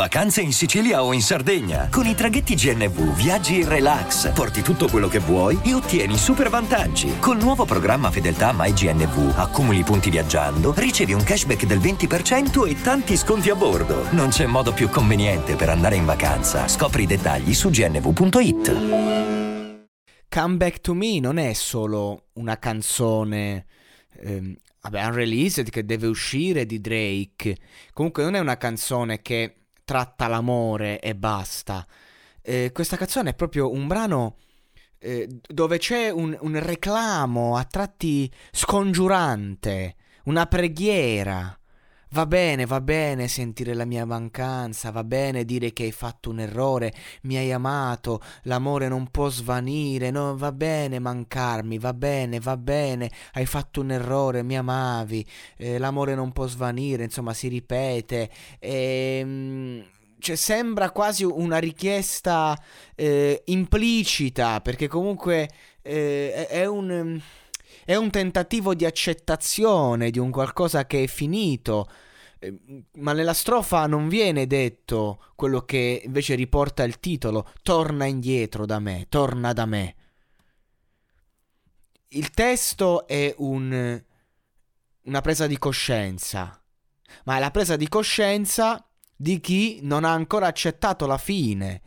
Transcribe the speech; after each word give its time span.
Vacanze 0.00 0.40
in 0.40 0.54
Sicilia 0.54 1.04
o 1.04 1.12
in 1.12 1.20
Sardegna. 1.20 1.90
Con 1.90 2.06
i 2.06 2.14
traghetti 2.14 2.54
GNV 2.54 3.14
viaggi 3.14 3.60
in 3.60 3.68
relax, 3.68 4.32
porti 4.32 4.62
tutto 4.62 4.88
quello 4.88 5.08
che 5.08 5.18
vuoi 5.18 5.60
e 5.62 5.74
ottieni 5.74 6.16
super 6.16 6.48
vantaggi. 6.48 7.18
Col 7.18 7.36
nuovo 7.36 7.66
programma 7.66 8.10
Fedeltà 8.10 8.54
MyGNV 8.56 9.34
accumuli 9.36 9.82
punti 9.82 10.08
viaggiando, 10.08 10.72
ricevi 10.74 11.12
un 11.12 11.22
cashback 11.22 11.66
del 11.66 11.80
20% 11.80 12.66
e 12.66 12.80
tanti 12.80 13.14
sconti 13.14 13.50
a 13.50 13.54
bordo. 13.54 14.10
Non 14.12 14.30
c'è 14.30 14.46
modo 14.46 14.72
più 14.72 14.88
conveniente 14.88 15.54
per 15.54 15.68
andare 15.68 15.96
in 15.96 16.06
vacanza. 16.06 16.66
Scopri 16.66 17.02
i 17.02 17.06
dettagli 17.06 17.52
su 17.52 17.68
gnv.it. 17.68 18.76
Come 20.30 20.56
Back 20.56 20.80
to 20.80 20.94
Me 20.94 21.20
non 21.20 21.36
è 21.36 21.52
solo 21.52 22.28
una 22.36 22.58
canzone 22.58 23.66
ehm, 24.22 24.56
vabbè, 24.80 25.04
unreleased 25.04 25.68
che 25.68 25.84
deve 25.84 26.06
uscire 26.06 26.64
di 26.64 26.80
Drake. 26.80 27.54
Comunque 27.92 28.22
non 28.22 28.34
è 28.34 28.38
una 28.38 28.56
canzone 28.56 29.20
che 29.20 29.56
tratta 29.90 30.28
l'amore 30.28 31.00
e 31.00 31.16
basta. 31.16 31.84
Eh, 32.42 32.70
questa 32.72 32.96
canzone 32.96 33.30
è 33.30 33.34
proprio 33.34 33.72
un 33.72 33.88
brano 33.88 34.36
eh, 35.00 35.28
dove 35.48 35.78
c'è 35.78 36.10
un, 36.10 36.38
un 36.42 36.60
reclamo 36.60 37.56
a 37.56 37.64
tratti 37.64 38.32
scongiurante, 38.52 39.96
una 40.26 40.46
preghiera. 40.46 41.59
Va 42.12 42.26
bene, 42.26 42.66
va 42.66 42.80
bene 42.80 43.28
sentire 43.28 43.72
la 43.72 43.84
mia 43.84 44.04
mancanza, 44.04 44.90
va 44.90 45.04
bene 45.04 45.44
dire 45.44 45.72
che 45.72 45.84
hai 45.84 45.92
fatto 45.92 46.30
un 46.30 46.40
errore, 46.40 46.92
mi 47.22 47.36
hai 47.36 47.52
amato, 47.52 48.20
l'amore 48.42 48.88
non 48.88 49.12
può 49.12 49.28
svanire, 49.28 50.10
no, 50.10 50.36
va 50.36 50.50
bene 50.50 50.98
mancarmi, 50.98 51.78
va 51.78 51.94
bene, 51.94 52.40
va 52.40 52.56
bene, 52.56 53.08
hai 53.34 53.46
fatto 53.46 53.80
un 53.80 53.92
errore, 53.92 54.42
mi 54.42 54.56
amavi, 54.58 55.24
eh, 55.56 55.78
l'amore 55.78 56.16
non 56.16 56.32
può 56.32 56.48
svanire, 56.48 57.04
insomma 57.04 57.32
si 57.32 57.46
ripete. 57.46 58.28
E, 58.58 59.18
ehm, 59.20 59.84
cioè, 60.18 60.34
sembra 60.34 60.90
quasi 60.90 61.22
una 61.22 61.58
richiesta 61.58 62.60
eh, 62.96 63.40
implicita, 63.46 64.60
perché 64.60 64.88
comunque 64.88 65.48
eh, 65.80 66.48
è 66.48 66.66
un 66.66 67.20
è 67.90 67.96
un 67.96 68.08
tentativo 68.08 68.72
di 68.72 68.84
accettazione 68.84 70.10
di 70.10 70.20
un 70.20 70.30
qualcosa 70.30 70.86
che 70.86 71.02
è 71.02 71.06
finito. 71.08 71.90
Ehm, 72.38 72.84
ma 72.98 73.12
nella 73.12 73.34
strofa 73.34 73.88
non 73.88 74.08
viene 74.08 74.46
detto 74.46 75.32
quello 75.34 75.62
che 75.62 76.00
invece 76.04 76.36
riporta 76.36 76.84
il 76.84 77.00
titolo, 77.00 77.50
torna 77.62 78.04
indietro 78.04 78.64
da 78.64 78.78
me, 78.78 79.06
torna 79.08 79.52
da 79.52 79.66
me. 79.66 79.96
Il 82.10 82.30
testo 82.30 83.08
è 83.08 83.34
un, 83.38 84.00
una 85.02 85.20
presa 85.20 85.48
di 85.48 85.58
coscienza, 85.58 86.62
ma 87.24 87.38
è 87.38 87.40
la 87.40 87.50
presa 87.50 87.74
di 87.74 87.88
coscienza 87.88 88.88
di 89.20 89.38
chi 89.38 89.80
non 89.82 90.04
ha 90.04 90.12
ancora 90.12 90.46
accettato 90.46 91.06
la 91.06 91.18
fine. 91.18 91.82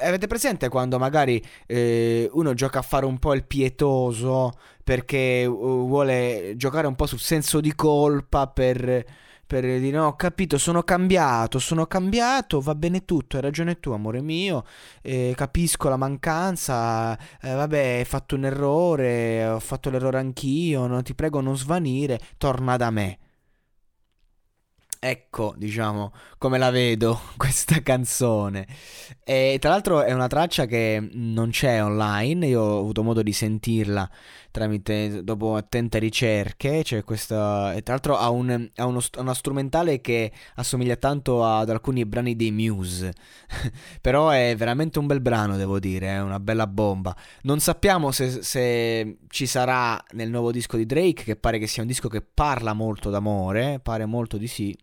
Avete 0.00 0.26
presente 0.26 0.70
quando 0.70 0.98
magari 0.98 1.44
eh, 1.66 2.30
uno 2.32 2.54
gioca 2.54 2.78
a 2.78 2.82
fare 2.82 3.04
un 3.04 3.18
po' 3.18 3.34
il 3.34 3.44
pietoso 3.44 4.52
perché 4.82 5.44
uh, 5.44 5.86
vuole 5.86 6.54
giocare 6.56 6.86
un 6.86 6.94
po' 6.94 7.04
sul 7.04 7.18
senso 7.18 7.60
di 7.60 7.74
colpa 7.74 8.46
per, 8.46 9.04
per 9.46 9.64
dire 9.64 9.98
no, 9.98 10.06
ho 10.06 10.16
capito, 10.16 10.56
sono 10.56 10.82
cambiato, 10.82 11.58
sono 11.58 11.84
cambiato, 11.84 12.60
va 12.62 12.74
bene 12.74 13.04
tutto, 13.04 13.36
hai 13.36 13.42
ragione 13.42 13.78
tu, 13.78 13.90
amore 13.90 14.22
mio, 14.22 14.64
eh, 15.02 15.34
capisco 15.36 15.90
la 15.90 15.98
mancanza, 15.98 17.18
eh, 17.42 17.52
vabbè, 17.52 17.98
hai 17.98 18.04
fatto 18.06 18.34
un 18.34 18.46
errore, 18.46 19.46
ho 19.46 19.60
fatto 19.60 19.90
l'errore 19.90 20.20
anch'io, 20.20 20.86
no, 20.86 21.02
ti 21.02 21.14
prego 21.14 21.42
non 21.42 21.58
svanire, 21.58 22.18
torna 22.38 22.78
da 22.78 22.90
me. 22.90 23.18
Ecco, 25.08 25.54
diciamo, 25.56 26.12
come 26.36 26.58
la 26.58 26.70
vedo 26.70 27.20
questa 27.38 27.80
canzone. 27.80 28.66
E 29.22 29.56
tra 29.60 29.70
l'altro 29.70 30.02
è 30.02 30.12
una 30.12 30.26
traccia 30.26 30.66
che 30.66 31.10
non 31.12 31.50
c'è 31.50 31.80
online, 31.80 32.48
io 32.48 32.60
ho 32.60 32.80
avuto 32.80 33.04
modo 33.04 33.22
di 33.22 33.32
sentirla 33.32 34.10
tramite, 34.50 35.22
dopo 35.22 35.54
attente 35.54 36.00
ricerche, 36.00 36.80
c'è 36.82 37.04
questa... 37.04 37.72
E 37.74 37.82
tra 37.82 37.92
l'altro 37.92 38.16
ha, 38.16 38.30
un, 38.30 38.68
ha 38.74 38.86
uno, 38.86 39.00
una 39.18 39.34
strumentale 39.34 40.00
che 40.00 40.32
assomiglia 40.56 40.96
tanto 40.96 41.44
ad 41.44 41.70
alcuni 41.70 42.04
brani 42.04 42.34
dei 42.34 42.50
Muse, 42.50 43.12
però 44.00 44.30
è 44.30 44.54
veramente 44.56 44.98
un 44.98 45.06
bel 45.06 45.20
brano, 45.20 45.56
devo 45.56 45.78
dire, 45.78 46.08
è 46.08 46.20
una 46.20 46.40
bella 46.40 46.66
bomba. 46.66 47.14
Non 47.42 47.60
sappiamo 47.60 48.10
se, 48.10 48.42
se 48.42 49.18
ci 49.28 49.46
sarà 49.46 50.02
nel 50.14 50.30
nuovo 50.30 50.50
disco 50.50 50.76
di 50.76 50.86
Drake, 50.86 51.22
che 51.22 51.36
pare 51.36 51.60
che 51.60 51.68
sia 51.68 51.82
un 51.82 51.88
disco 51.88 52.08
che 52.08 52.22
parla 52.22 52.72
molto 52.72 53.10
d'amore, 53.10 53.78
pare 53.80 54.04
molto 54.04 54.36
di 54.36 54.48
sì 54.48 54.76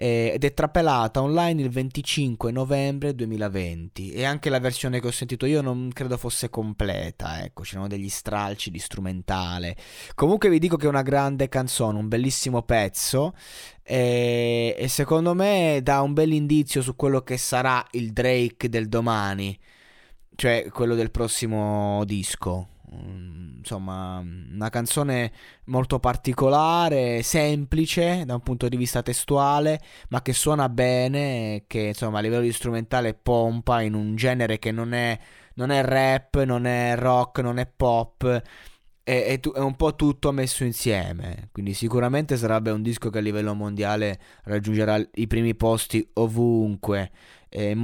eh, 0.00 0.30
ed 0.32 0.44
è 0.44 0.54
trapelata 0.54 1.20
online 1.20 1.60
il 1.60 1.70
25 1.70 2.52
novembre 2.52 3.16
2020 3.16 4.12
e 4.12 4.24
anche 4.24 4.48
la 4.48 4.60
versione 4.60 5.00
che 5.00 5.08
ho 5.08 5.10
sentito 5.10 5.44
io 5.44 5.60
non 5.60 5.90
credo 5.92 6.16
fosse 6.16 6.50
completa, 6.50 7.42
ecco, 7.42 7.62
c'erano 7.62 7.88
degli 7.88 8.08
stralci 8.08 8.70
di 8.70 8.78
strumentale. 8.78 9.76
Comunque 10.14 10.50
vi 10.50 10.60
dico 10.60 10.76
che 10.76 10.86
è 10.86 10.88
una 10.88 11.02
grande 11.02 11.48
canzone, 11.48 11.98
un 11.98 12.06
bellissimo 12.06 12.62
pezzo 12.62 13.34
e, 13.82 14.76
e 14.78 14.86
secondo 14.86 15.34
me 15.34 15.80
dà 15.82 16.00
un 16.00 16.12
bel 16.12 16.32
indizio 16.32 16.80
su 16.80 16.94
quello 16.94 17.22
che 17.22 17.36
sarà 17.36 17.84
il 17.92 18.12
Drake 18.12 18.68
del 18.68 18.88
domani, 18.88 19.58
cioè 20.36 20.68
quello 20.70 20.94
del 20.94 21.10
prossimo 21.10 22.04
disco. 22.04 22.68
Mm, 22.94 23.58
insomma, 23.58 24.18
una 24.18 24.70
canzone 24.70 25.32
molto 25.64 25.98
particolare, 25.98 27.22
semplice 27.22 28.24
da 28.24 28.34
un 28.34 28.40
punto 28.40 28.68
di 28.68 28.76
vista 28.76 29.02
testuale, 29.02 29.80
ma 30.08 30.22
che 30.22 30.32
suona 30.32 30.68
bene, 30.68 31.64
che 31.66 31.80
insomma 31.88 32.18
a 32.18 32.22
livello 32.22 32.42
di 32.42 32.52
strumentale 32.52 33.14
pompa 33.14 33.82
in 33.82 33.94
un 33.94 34.16
genere 34.16 34.58
che 34.58 34.72
non 34.72 34.94
è, 34.94 35.18
non 35.54 35.70
è 35.70 35.82
rap, 35.82 36.42
non 36.44 36.66
è 36.66 36.94
rock, 36.96 37.40
non 37.40 37.58
è 37.58 37.66
pop. 37.66 38.42
È, 39.02 39.24
è, 39.24 39.40
è, 39.40 39.58
un 39.60 39.76
po' 39.76 39.94
tutto 39.94 40.32
messo 40.32 40.64
insieme. 40.64 41.48
Quindi, 41.52 41.74
sicuramente 41.74 42.36
sarebbe 42.36 42.70
un 42.70 42.82
disco 42.82 43.10
che 43.10 43.18
a 43.18 43.20
livello 43.22 43.54
mondiale 43.54 44.18
raggiungerà 44.44 44.98
i 45.14 45.26
primi 45.26 45.54
posti 45.54 46.06
ovunque. 46.14 47.10
E 47.48 47.74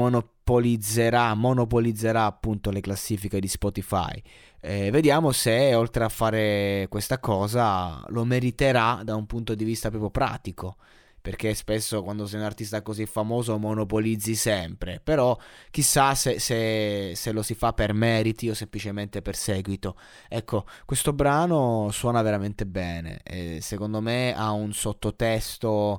monopolizzerà, 0.45 1.35
monopolizzerà 1.35 2.27
appunto 2.27 2.71
le 2.71 2.81
classifiche 2.81 3.41
di 3.41 3.49
Spotify. 3.49 4.23
Eh, 4.61 4.91
vediamo 4.91 5.33
se 5.33 5.75
oltre 5.75 6.05
a 6.05 6.09
fare 6.09 6.87
questa 6.89 7.19
cosa 7.19 8.03
lo 8.09 8.25
meriterà 8.25 9.01
da 9.03 9.15
un 9.15 9.27
punto 9.27 9.55
di 9.55 9.65
vista 9.65 9.89
proprio 9.89 10.11
pratico. 10.11 10.77
Perché 11.25 11.55
spesso 11.55 12.03
quando 12.03 12.27
sei 12.27 12.41
un 12.41 12.45
artista 12.45 12.83
così 12.83 13.07
famoso 13.07 13.57
monopolizzi 13.57 14.35
sempre. 14.35 15.01
Però 15.03 15.35
chissà 15.71 16.15
se, 16.15 16.39
se, 16.39 17.13
se 17.15 17.33
lo 17.33 17.43
si 17.43 17.55
fa 17.55 17.73
per 17.73 17.95
meriti 17.95 18.51
o 18.51 18.55
semplicemente 18.55 19.23
per 19.23 19.35
seguito. 19.35 19.97
Ecco, 20.29 20.67
questo 20.85 21.15
brano 21.15 21.89
suona 21.93 22.21
veramente 22.21 22.67
bene. 22.67 23.21
E 23.23 23.61
secondo 23.63 24.03
me 24.03 24.35
ha 24.37 24.53
un 24.53 24.75
sottotesto 24.75 25.99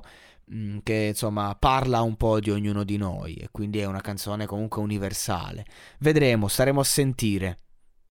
che 0.82 1.06
insomma 1.08 1.56
parla 1.58 2.02
un 2.02 2.16
po' 2.16 2.38
di 2.38 2.50
ognuno 2.50 2.84
di 2.84 2.96
noi 2.96 3.34
e 3.34 3.48
quindi 3.50 3.80
è 3.80 3.84
una 3.84 4.00
canzone 4.00 4.46
comunque 4.46 4.80
universale. 4.80 5.64
Vedremo, 5.98 6.48
staremo 6.48 6.80
a 6.80 6.84
sentire. 6.84 7.58